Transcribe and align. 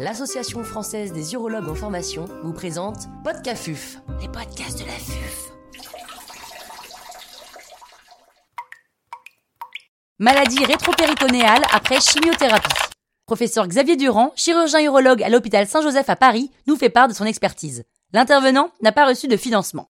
l'Association 0.00 0.64
française 0.64 1.12
des 1.12 1.34
urologues 1.34 1.68
en 1.68 1.74
formation, 1.74 2.24
vous 2.42 2.54
présente 2.54 3.06
Podcafuf, 3.22 3.98
les 4.22 4.28
podcasts 4.28 4.78
de 4.78 4.86
la 4.86 4.92
FUF. 4.92 5.52
Maladie 10.18 10.64
rétropéritonéale 10.64 11.62
après 11.70 12.00
chimiothérapie. 12.00 12.70
Professeur 13.26 13.68
Xavier 13.68 13.96
Durand, 13.96 14.32
chirurgien 14.36 14.80
urologue 14.80 15.22
à 15.22 15.28
l'hôpital 15.28 15.66
Saint-Joseph 15.66 16.08
à 16.08 16.16
Paris, 16.16 16.50
nous 16.66 16.76
fait 16.76 16.88
part 16.88 17.06
de 17.06 17.12
son 17.12 17.26
expertise. 17.26 17.84
L'intervenant 18.14 18.70
n'a 18.80 18.92
pas 18.92 19.06
reçu 19.06 19.28
de 19.28 19.36
financement. 19.36 19.90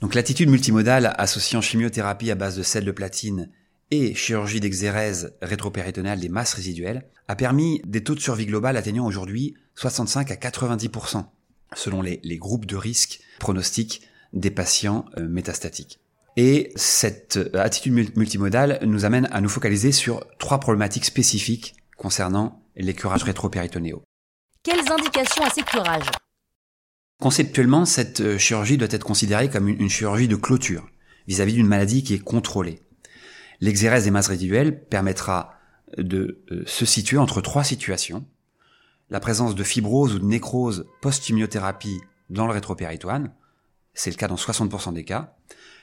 Donc 0.00 0.16
l'attitude 0.16 0.50
multimodale 0.50 1.14
associant 1.16 1.60
chimiothérapie 1.60 2.32
à 2.32 2.34
base 2.34 2.56
de 2.56 2.64
sel 2.64 2.84
de 2.84 2.90
platine 2.90 3.48
et 3.92 4.14
chirurgie 4.14 4.58
d'exérèse 4.58 5.34
rétropéritonéale 5.42 6.18
des 6.18 6.30
masses 6.30 6.54
résiduelles 6.54 7.04
a 7.28 7.36
permis 7.36 7.82
des 7.84 8.02
taux 8.02 8.14
de 8.14 8.20
survie 8.20 8.46
globale 8.46 8.78
atteignant 8.78 9.06
aujourd'hui 9.06 9.54
65 9.74 10.30
à 10.30 10.34
90% 10.34 11.26
selon 11.76 12.00
les, 12.00 12.18
les 12.24 12.38
groupes 12.38 12.64
de 12.64 12.76
risque 12.76 13.20
pronostiques 13.38 14.00
des 14.32 14.50
patients 14.50 15.04
euh, 15.18 15.28
métastatiques. 15.28 16.00
Et 16.38 16.72
cette 16.74 17.36
euh, 17.36 17.60
attitude 17.60 18.16
multimodale 18.16 18.78
nous 18.82 19.04
amène 19.04 19.28
à 19.30 19.42
nous 19.42 19.50
focaliser 19.50 19.92
sur 19.92 20.24
trois 20.38 20.58
problématiques 20.58 21.04
spécifiques 21.04 21.74
concernant 21.98 22.62
les 22.76 22.94
curages 22.94 23.24
rétropéritonéaux. 23.24 24.02
Quelles 24.62 24.90
indications 24.90 25.44
à 25.44 25.50
ces 25.50 25.62
curages? 25.62 26.10
Conceptuellement, 27.20 27.84
cette 27.84 28.22
euh, 28.22 28.38
chirurgie 28.38 28.78
doit 28.78 28.88
être 28.90 29.04
considérée 29.04 29.50
comme 29.50 29.68
une 29.68 29.90
chirurgie 29.90 30.28
de 30.28 30.36
clôture 30.36 30.88
vis-à-vis 31.28 31.52
d'une 31.52 31.68
maladie 31.68 32.02
qui 32.02 32.14
est 32.14 32.18
contrôlée. 32.18 32.80
L'exérèse 33.62 34.02
des 34.02 34.10
masses 34.10 34.26
résiduelles 34.26 34.84
permettra 34.86 35.54
de 35.96 36.42
euh, 36.50 36.64
se 36.66 36.84
situer 36.84 37.18
entre 37.18 37.40
trois 37.40 37.62
situations. 37.62 38.26
La 39.08 39.20
présence 39.20 39.54
de 39.54 39.62
fibrose 39.62 40.16
ou 40.16 40.18
de 40.18 40.24
nécrose 40.24 40.88
post-chimiothérapie 41.00 42.00
dans 42.28 42.48
le 42.48 42.52
rétropéritoine, 42.52 43.32
c'est 43.94 44.10
le 44.10 44.16
cas 44.16 44.26
dans 44.26 44.34
60% 44.34 44.94
des 44.94 45.04
cas. 45.04 45.36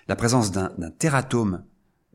La 0.10 0.18
présence 0.18 0.52
d'un 0.52 0.92
tératome 1.00 1.64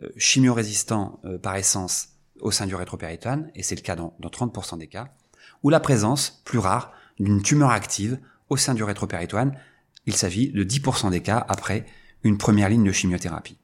euh, 0.03 0.09
chimiorésistant 0.19 1.23
par 1.43 1.57
essence 1.57 2.09
au 2.41 2.51
sein 2.51 2.67
du 2.67 2.75
rétropéritoine, 2.75 3.51
et 3.55 3.63
c'est 3.63 3.77
le 3.77 3.81
cas 3.81 3.97
dans, 3.97 4.15
dans 4.21 4.29
30% 4.29 4.77
des 4.77 4.89
cas. 4.89 5.15
Ou 5.63 5.71
la 5.71 5.81
présence, 5.81 6.43
plus 6.45 6.59
rare, 6.59 6.93
d'une 7.19 7.41
tumeur 7.41 7.71
active 7.71 8.19
au 8.51 8.59
sein 8.59 8.75
du 8.75 8.85
rétropéritoine. 8.85 9.57
Il 10.05 10.15
s'agit 10.15 10.53
de 10.53 10.63
10% 10.63 11.11
des 11.11 11.23
cas 11.23 11.43
après 11.49 11.87
une 12.23 12.37
première 12.37 12.69
ligne 12.69 12.85
de 12.85 12.93
chimiothérapie. 12.93 13.57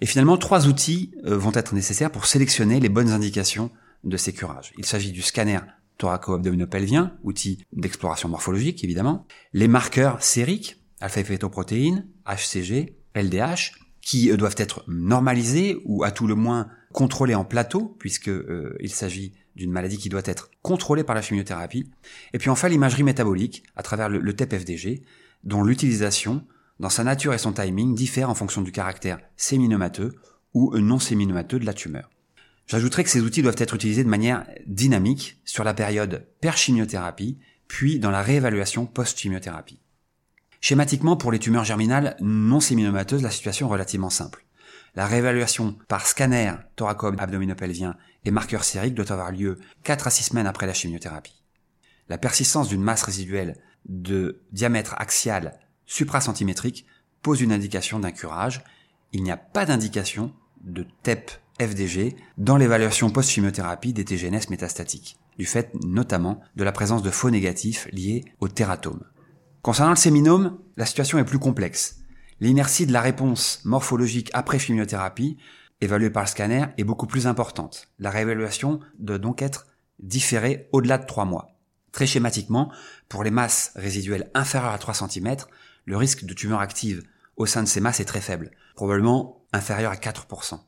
Et 0.00 0.06
finalement, 0.06 0.36
trois 0.36 0.66
outils 0.66 1.12
euh, 1.24 1.36
vont 1.36 1.52
être 1.54 1.74
nécessaires 1.74 2.10
pour 2.10 2.26
sélectionner 2.26 2.80
les 2.80 2.88
bonnes 2.88 3.10
indications 3.10 3.70
de 4.04 4.16
ces 4.16 4.32
curages. 4.32 4.72
Il 4.78 4.86
s'agit 4.86 5.12
du 5.12 5.22
scanner 5.22 5.58
thoraco-abdominopelvien, 5.98 7.16
outil 7.24 7.64
d'exploration 7.72 8.28
morphologique 8.28 8.84
évidemment, 8.84 9.26
les 9.52 9.68
marqueurs 9.68 10.22
sériques, 10.22 10.80
alpha-fetoprotéines, 11.00 12.06
HCG, 12.24 12.96
LDH, 13.14 13.72
qui 14.00 14.30
euh, 14.30 14.36
doivent 14.36 14.54
être 14.58 14.84
normalisés 14.86 15.80
ou 15.84 16.04
à 16.04 16.10
tout 16.10 16.26
le 16.26 16.34
moins 16.34 16.68
contrôlés 16.92 17.34
en 17.34 17.44
plateau, 17.44 17.96
puisque 17.98 18.28
euh, 18.28 18.76
il 18.80 18.90
s'agit 18.90 19.34
d'une 19.56 19.72
maladie 19.72 19.98
qui 19.98 20.08
doit 20.08 20.22
être 20.24 20.50
contrôlée 20.62 21.02
par 21.02 21.16
la 21.16 21.22
chimiothérapie. 21.22 21.90
Et 22.32 22.38
puis 22.38 22.48
enfin 22.48 22.68
l'imagerie 22.68 23.02
métabolique 23.02 23.64
à 23.74 23.82
travers 23.82 24.08
le, 24.08 24.18
le 24.20 24.32
TEP-FDG, 24.32 25.02
dont 25.44 25.62
l'utilisation, 25.62 26.44
dans 26.78 26.90
sa 26.90 27.04
nature 27.04 27.34
et 27.34 27.38
son 27.38 27.52
timing, 27.52 27.94
diffère 27.94 28.30
en 28.30 28.34
fonction 28.34 28.62
du 28.62 28.72
caractère 28.72 29.20
séminomateux 29.36 30.14
ou 30.54 30.76
non 30.78 30.98
séminomateux 30.98 31.58
de 31.58 31.66
la 31.66 31.74
tumeur. 31.74 32.10
J'ajouterai 32.66 33.02
que 33.02 33.10
ces 33.10 33.22
outils 33.22 33.42
doivent 33.42 33.56
être 33.58 33.74
utilisés 33.74 34.04
de 34.04 34.08
manière 34.08 34.46
dynamique 34.66 35.40
sur 35.44 35.64
la 35.64 35.74
période 35.74 36.26
per-chimiothérapie, 36.40 37.38
puis 37.66 37.98
dans 37.98 38.10
la 38.10 38.22
réévaluation 38.22 38.86
post-chimiothérapie. 38.86 39.80
Schématiquement, 40.60 41.16
pour 41.16 41.32
les 41.32 41.38
tumeurs 41.38 41.64
germinales 41.64 42.16
non 42.20 42.60
séminomateuses, 42.60 43.22
la 43.22 43.30
situation 43.30 43.68
est 43.68 43.72
relativement 43.72 44.10
simple. 44.10 44.44
La 44.94 45.06
réévaluation 45.06 45.76
par 45.86 46.06
scanner 46.06 46.52
thoraco-abdominopelvien 46.76 47.96
et 48.24 48.30
marqueur 48.30 48.64
sérique 48.64 48.94
doit 48.94 49.12
avoir 49.12 49.32
lieu 49.32 49.58
4 49.84 50.08
à 50.08 50.10
6 50.10 50.24
semaines 50.24 50.46
après 50.46 50.66
la 50.66 50.74
chimiothérapie. 50.74 51.44
La 52.08 52.18
persistance 52.18 52.68
d'une 52.68 52.82
masse 52.82 53.02
résiduelle 53.02 53.56
de 53.86 54.42
diamètre 54.50 54.94
axial 54.98 55.58
supracentimétrique 55.88 56.86
pose 57.22 57.40
une 57.40 57.50
indication 57.50 57.98
d'un 57.98 58.12
curage. 58.12 58.62
Il 59.12 59.24
n'y 59.24 59.32
a 59.32 59.36
pas 59.36 59.66
d'indication 59.66 60.32
de 60.62 60.86
TEP 61.02 61.32
FDG 61.60 62.14
dans 62.36 62.56
l'évaluation 62.56 63.10
post-chimiothérapie 63.10 63.92
des 63.92 64.04
TGNS 64.04 64.50
métastatiques, 64.50 65.18
du 65.36 65.46
fait 65.46 65.72
notamment 65.84 66.40
de 66.54 66.62
la 66.62 66.70
présence 66.70 67.02
de 67.02 67.10
faux 67.10 67.30
négatifs 67.30 67.88
liés 67.90 68.24
au 68.38 68.46
tératome. 68.46 69.02
Concernant 69.62 69.90
le 69.90 69.96
séminome, 69.96 70.58
la 70.76 70.86
situation 70.86 71.18
est 71.18 71.24
plus 71.24 71.40
complexe. 71.40 72.00
L'inertie 72.40 72.86
de 72.86 72.92
la 72.92 73.00
réponse 73.00 73.60
morphologique 73.64 74.30
après 74.32 74.60
chimiothérapie, 74.60 75.38
évaluée 75.80 76.10
par 76.10 76.22
le 76.22 76.28
scanner, 76.28 76.66
est 76.76 76.84
beaucoup 76.84 77.06
plus 77.06 77.26
importante. 77.26 77.88
La 77.98 78.10
réévaluation 78.10 78.78
doit 79.00 79.18
donc 79.18 79.42
être 79.42 79.66
différée 79.98 80.68
au-delà 80.70 80.98
de 80.98 81.06
3 81.06 81.24
mois. 81.24 81.56
Très 81.90 82.06
schématiquement, 82.06 82.70
pour 83.08 83.24
les 83.24 83.32
masses 83.32 83.72
résiduelles 83.74 84.30
inférieures 84.34 84.72
à 84.72 84.78
3 84.78 84.94
cm, 84.94 85.36
le 85.88 85.96
risque 85.96 86.24
de 86.24 86.34
tumeur 86.34 86.60
active 86.60 87.02
au 87.36 87.46
sein 87.46 87.62
de 87.62 87.68
ces 87.68 87.80
masses 87.80 87.98
est 87.98 88.04
très 88.04 88.20
faible, 88.20 88.50
probablement 88.74 89.46
inférieur 89.54 89.90
à 89.90 89.96
4%. 89.96 90.60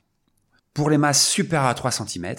Pour 0.73 0.89
les 0.89 0.97
masses 0.97 1.29
supérieures 1.29 1.69
à 1.69 1.75
3 1.75 1.91
cm, 1.91 2.37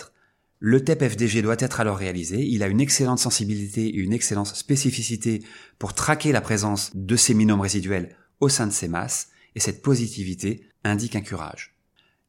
le 0.58 0.84
TEP-FDG 0.84 1.44
doit 1.44 1.58
être 1.60 1.80
alors 1.80 1.98
réalisé. 1.98 2.44
Il 2.44 2.64
a 2.64 2.68
une 2.68 2.82
excellente 2.82 3.20
sensibilité 3.20 3.86
et 3.86 3.98
une 3.98 4.14
excellente 4.14 4.48
spécificité 4.48 5.44
pour 5.78 5.94
traquer 5.94 6.32
la 6.32 6.42
présence 6.42 6.90
de 6.96 7.16
ces 7.16 7.36
minomes 7.36 7.62
résiduels 7.62 8.16
au 8.40 8.50
sein 8.50 8.66
de 8.66 8.72
ces 8.72 8.88
masses, 8.88 9.30
et 9.54 9.60
cette 9.60 9.84
positivité 9.84 10.68
indique 10.84 11.16
un 11.16 11.22
curage. 11.22 11.76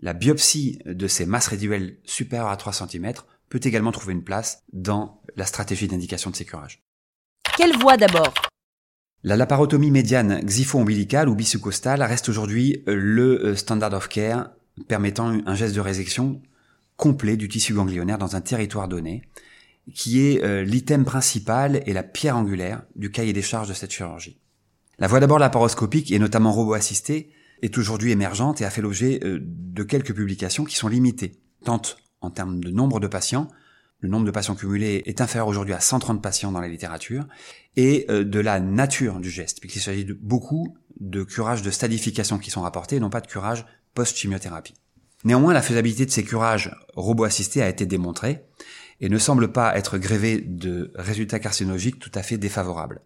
La 0.01 0.13
biopsie 0.13 0.81
de 0.85 1.07
ces 1.07 1.25
masses 1.25 1.49
résiduelles 1.49 1.97
supérieures 2.05 2.51
à 2.51 2.59
3 2.59 2.75
cm 2.75 3.15
peut 3.49 3.61
également 3.63 3.93
trouver 3.93 4.13
une 4.13 4.25
place 4.25 4.65
dans 4.75 5.23
la 5.35 5.47
stratégie 5.47 5.89
d'indication 5.89 6.31
de 6.31 6.37
ces 6.37 6.45
curages. 6.45 6.83
Quelle 7.57 7.79
voie 7.79 7.97
d'abord? 7.97 8.35
La 9.25 9.37
laparotomie 9.37 9.93
médiane 9.93 10.41
xypho-ombilicale 10.45 11.29
ou 11.29 11.37
bisoucostale 11.37 12.03
reste 12.03 12.29
aujourd'hui 12.29 12.83
le 12.89 13.45
euh, 13.45 13.57
standard 13.57 13.93
of 13.93 14.09
care 14.09 14.51
permettant 14.89 15.29
un 15.47 15.55
geste 15.55 15.77
de 15.77 15.81
résection 15.81 16.43
complet 16.97 17.37
du 17.37 17.49
tissu 17.49 17.73
ganglionnaire 17.73 18.19
dans 18.19 18.35
un 18.35 18.41
territoire 18.41 18.89
donné, 18.89 19.23
qui 19.95 20.21
est 20.21 20.43
euh, 20.43 20.65
l'item 20.65 21.05
principal 21.05 21.83
et 21.87 21.93
la 21.93 22.03
pierre 22.03 22.37
angulaire 22.37 22.83
du 22.97 23.13
cahier 23.13 23.33
des 23.33 23.43
charges 23.43 23.69
de 23.69 23.75
cette 23.75 23.93
chirurgie. 23.93 24.41
La 24.99 25.07
voie 25.07 25.21
d'abord 25.21 25.39
laparoscopique 25.39 26.11
et 26.11 26.19
notamment 26.19 26.53
robot-assistée 26.53 27.31
est 27.63 27.79
aujourd'hui 27.79 28.11
émergente 28.11 28.61
et 28.61 28.65
a 28.65 28.71
fait 28.71 28.83
l'objet 28.83 29.21
euh, 29.23 29.39
de 29.41 29.83
quelques 29.85 30.15
publications 30.15 30.65
qui 30.65 30.75
sont 30.75 30.89
limitées, 30.89 31.39
tant 31.65 31.81
en 32.23 32.31
termes 32.31 32.63
de 32.63 32.71
nombre 32.71 32.99
de 32.99 33.07
patients, 33.07 33.47
le 34.03 34.09
nombre 34.09 34.27
de 34.27 34.33
patients 34.33 34.57
cumulés 34.57 35.03
est 35.07 35.21
inférieur 35.21 35.47
aujourd'hui 35.47 35.75
à 35.75 35.81
130 35.81 36.21
patients 36.21 36.51
dans 36.53 36.61
la 36.61 36.69
littérature, 36.69 37.25
et 37.77 38.05
euh, 38.11 38.25
de 38.25 38.41
la 38.41 38.59
nature 38.59 39.21
du 39.21 39.31
geste, 39.31 39.61
puisqu'il 39.61 39.81
s'agit 39.81 40.05
de 40.05 40.13
beaucoup 40.13 40.77
de 41.01 41.23
curages 41.23 41.63
de 41.63 41.71
stadification 41.71 42.39
qui 42.39 42.51
sont 42.51 42.63
rapportés, 42.63 42.97
et 42.97 43.01
non 43.01 43.11
pas 43.11 43.21
de 43.21 43.29
curage 43.29 43.65
post-chimiothérapie. 43.95 44.75
Néanmoins, 45.25 45.55
la 45.55 45.63
faisabilité 45.63 46.05
de 46.05 46.11
ces 46.11 46.25
curages 46.25 46.77
robot-assistés 46.95 47.63
a 47.63 47.69
été 47.69 47.87
démontrée, 47.87 48.45
et 49.01 49.09
ne 49.09 49.19
semble 49.19 49.53
pas 49.53 49.77
être 49.79 49.99
grévée 49.99 50.41
de 50.41 50.93
résultats 50.97 51.39
carcinologiques 51.39 52.01
tout 52.01 52.11
à 52.15 52.23
fait 52.23 52.39
défavorables. 52.39 53.03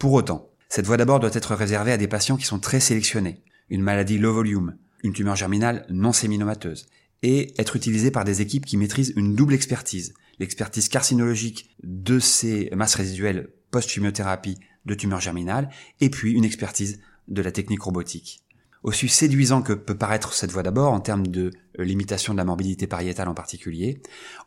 Pour 0.00 0.12
autant, 0.12 0.50
cette 0.68 0.86
voie 0.86 0.96
d'abord 0.96 1.20
doit 1.20 1.30
être 1.32 1.54
réservée 1.54 1.92
à 1.92 1.96
des 1.96 2.08
patients 2.08 2.36
qui 2.36 2.46
sont 2.46 2.58
très 2.58 2.80
sélectionnés, 2.80 3.44
une 3.70 3.82
maladie 3.82 4.18
low 4.18 4.34
volume, 4.34 4.76
une 5.04 5.12
tumeur 5.12 5.36
germinale 5.36 5.86
non 5.88 6.12
séminomateuse, 6.12 6.88
et 7.22 7.54
être 7.60 7.76
utilisée 7.76 8.10
par 8.10 8.24
des 8.24 8.40
équipes 8.40 8.66
qui 8.66 8.76
maîtrisent 8.76 9.12
une 9.16 9.36
double 9.36 9.54
expertise, 9.54 10.14
l'expertise 10.38 10.88
carcinologique 10.88 11.76
de 11.82 12.18
ces 12.18 12.70
masses 12.74 12.94
résiduelles 12.94 13.50
post-chimiothérapie 13.70 14.58
de 14.84 14.94
tumeurs 14.94 15.20
germinales, 15.20 15.70
et 16.00 16.10
puis 16.10 16.32
une 16.32 16.44
expertise 16.44 17.00
de 17.28 17.42
la 17.42 17.52
technique 17.52 17.82
robotique. 17.82 18.42
Aussi 18.82 19.08
séduisant 19.08 19.62
que 19.62 19.72
peut 19.72 19.96
paraître 19.96 20.34
cette 20.34 20.50
voie 20.50 20.64
d'abord 20.64 20.92
en 20.92 21.00
termes 21.00 21.26
de 21.28 21.52
euh, 21.78 21.84
limitation 21.84 22.34
de 22.34 22.38
la 22.38 22.44
morbidité 22.44 22.86
pariétale 22.86 23.28
en 23.28 23.34
particulier, 23.34 24.02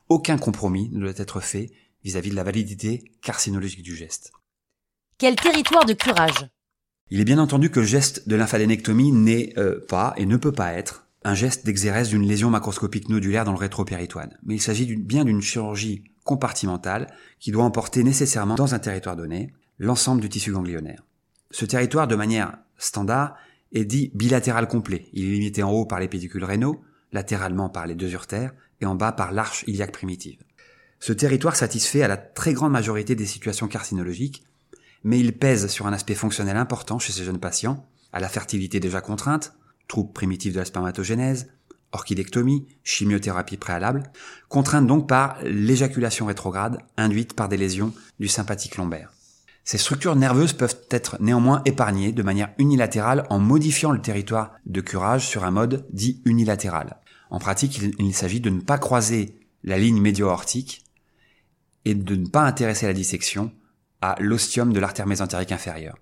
aucun 0.09 0.37
compromis 0.37 0.89
ne 0.91 0.99
doit 0.99 1.13
être 1.17 1.39
fait 1.39 1.71
vis-à-vis 2.03 2.31
de 2.31 2.35
la 2.35 2.43
validité 2.43 3.03
carcinologique 3.21 3.81
du 3.81 3.95
geste. 3.95 4.31
Quel 5.17 5.35
territoire 5.37 5.85
de 5.85 5.93
curage? 5.93 6.49
Il 7.09 7.21
est 7.21 7.25
bien 7.25 7.39
entendu 7.39 7.69
que 7.69 7.79
le 7.79 7.85
geste 7.85 8.27
de 8.27 8.35
lymphadénectomie 8.35 9.11
n'est 9.11 9.53
euh, 9.57 9.79
pas 9.87 10.13
et 10.17 10.25
ne 10.25 10.37
peut 10.37 10.51
pas 10.51 10.73
être 10.73 11.04
un 11.25 11.33
geste 11.33 11.65
d'exérèse 11.65 12.09
d'une 12.09 12.27
lésion 12.27 12.51
macroscopique 12.51 13.09
nodulaire 13.09 13.45
dans 13.45 13.51
le 13.51 13.57
rétropéritoine, 13.57 14.37
mais 14.45 14.55
il 14.55 14.61
s'agit 14.61 14.95
bien 14.95 15.25
d'une 15.25 15.41
chirurgie 15.41 16.03
compartimentale 16.23 17.11
qui 17.39 17.51
doit 17.51 17.63
emporter 17.63 18.03
nécessairement 18.03 18.53
dans 18.53 18.75
un 18.75 18.79
territoire 18.79 19.15
donné 19.15 19.51
l'ensemble 19.79 20.21
du 20.21 20.29
tissu 20.29 20.51
ganglionnaire. 20.51 21.03
Ce 21.49 21.65
territoire, 21.65 22.07
de 22.07 22.15
manière 22.15 22.59
standard, 22.77 23.35
est 23.73 23.85
dit 23.85 24.11
bilatéral 24.13 24.67
complet. 24.67 25.07
Il 25.13 25.25
est 25.25 25.33
limité 25.33 25.63
en 25.63 25.71
haut 25.71 25.85
par 25.85 25.99
les 25.99 26.07
pédicules 26.07 26.43
rénaux, 26.43 26.83
latéralement 27.11 27.69
par 27.69 27.87
les 27.87 27.95
deux 27.95 28.13
urtères 28.13 28.53
et 28.79 28.85
en 28.85 28.93
bas 28.93 29.11
par 29.11 29.31
l'arche 29.31 29.63
iliaque 29.65 29.93
primitive. 29.93 30.43
Ce 30.99 31.11
territoire 31.11 31.55
satisfait 31.55 32.03
à 32.03 32.07
la 32.07 32.17
très 32.17 32.53
grande 32.53 32.71
majorité 32.71 33.15
des 33.15 33.25
situations 33.25 33.67
carcinologiques, 33.67 34.43
mais 35.03 35.19
il 35.19 35.35
pèse 35.35 35.67
sur 35.67 35.87
un 35.87 35.93
aspect 35.93 36.13
fonctionnel 36.13 36.57
important 36.57 36.99
chez 36.99 37.13
ces 37.13 37.23
jeunes 37.23 37.39
patients, 37.39 37.89
à 38.13 38.19
la 38.19 38.29
fertilité 38.29 38.79
déjà 38.79 39.01
contrainte, 39.01 39.55
troubles 39.87 40.13
primitifs 40.13 40.53
de 40.53 40.59
la 40.59 40.65
spermatogénèse, 40.65 41.47
orchidectomie, 41.91 42.67
chimiothérapie 42.83 43.57
préalable, 43.57 44.03
contrainte 44.49 44.87
donc 44.87 45.07
par 45.07 45.37
l'éjaculation 45.43 46.25
rétrograde 46.25 46.79
induite 46.97 47.33
par 47.33 47.49
des 47.49 47.57
lésions 47.57 47.93
du 48.19 48.27
sympathique 48.27 48.77
lombaire. 48.77 49.11
Ces 49.63 49.79
structures 49.79 50.15
nerveuses 50.15 50.53
peuvent 50.53 50.77
être 50.91 51.17
néanmoins 51.19 51.63
épargnées 51.65 52.11
de 52.11 52.21
manière 52.21 52.53
unilatérale 52.59 53.25
en 53.31 53.39
modifiant 53.39 53.91
le 53.91 54.01
territoire 54.01 54.51
de 54.67 54.79
curage 54.79 55.27
sur 55.27 55.43
un 55.43 55.51
mode 55.51 55.87
dit 55.91 56.21
unilatéral. 56.25 56.97
En 57.31 57.39
pratique, 57.39 57.81
il, 57.97 58.13
s'agit 58.13 58.39
de 58.39 58.51
ne 58.51 58.61
pas 58.61 58.77
croiser 58.77 59.39
la 59.63 59.79
ligne 59.79 59.99
médio-aortique 59.99 60.85
et 61.83 61.95
de 61.95 62.15
ne 62.15 62.27
pas 62.27 62.43
intéresser 62.43 62.85
la 62.85 62.93
dissection 62.93 63.51
à 64.01 64.15
l'ostium 64.19 64.71
de 64.71 64.79
l'artère 64.79 65.07
mésentérique 65.07 65.51
inférieure. 65.51 65.97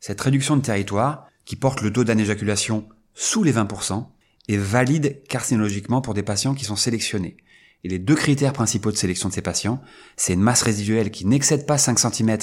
Cette 0.00 0.20
réduction 0.20 0.56
de 0.56 0.62
territoire, 0.62 1.28
qui 1.44 1.54
porte 1.54 1.82
le 1.82 1.92
taux 1.92 2.04
d'anéjaculation 2.04 2.88
sous 3.14 3.42
les 3.42 3.52
20%, 3.52 4.06
est 4.48 4.56
valide 4.56 5.22
carcinologiquement 5.28 6.00
pour 6.00 6.14
des 6.14 6.22
patients 6.22 6.54
qui 6.54 6.64
sont 6.64 6.76
sélectionnés. 6.76 7.36
Et 7.84 7.88
les 7.88 7.98
deux 7.98 8.14
critères 8.14 8.52
principaux 8.52 8.90
de 8.90 8.96
sélection 8.96 9.28
de 9.28 9.34
ces 9.34 9.42
patients, 9.42 9.80
c'est 10.16 10.34
une 10.34 10.40
masse 10.40 10.62
résiduelle 10.62 11.10
qui 11.10 11.26
n'excède 11.26 11.66
pas 11.66 11.78
5 11.78 11.98
cm 11.98 12.38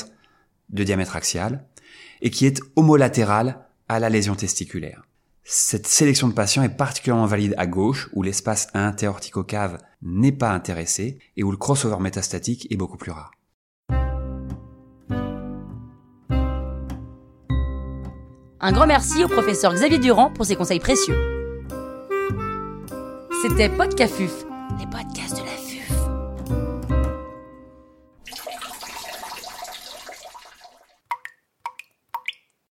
de 0.70 0.84
diamètre 0.84 1.16
axial 1.16 1.66
et 2.22 2.30
qui 2.30 2.46
est 2.46 2.62
homolatérale 2.76 3.66
à 3.88 4.00
la 4.00 4.10
lésion 4.10 4.36
testiculaire. 4.36 5.04
Cette 5.44 5.88
sélection 5.88 6.28
de 6.28 6.34
patients 6.34 6.64
est 6.64 6.76
particulièrement 6.76 7.26
valide 7.26 7.56
à 7.58 7.68
gauche, 7.68 8.10
où 8.14 8.22
l'espace 8.22 8.68
interorticocave 8.74 9.78
n'est 10.02 10.34
pas 10.34 10.52
intéressé 10.52 11.20
et 11.38 11.44
où 11.44 11.52
le 11.52 11.58
crossover 11.58 12.02
métastatique 12.02 12.68
est 12.70 12.76
beaucoup 12.76 12.98
plus 12.98 13.12
rare. 13.12 13.32
Un 18.68 18.74
grand 18.74 18.86
merci 18.86 19.24
au 19.24 19.30
professeur 19.30 19.74
Xavier 19.74 19.98
Durand 19.98 20.30
pour 20.30 20.44
ses 20.44 20.58
conseils 20.58 20.82
précieux. 20.82 21.16
C'était 23.42 23.70
Podcafuf, 23.70 24.44
les 24.78 24.86
podcasts 24.88 25.42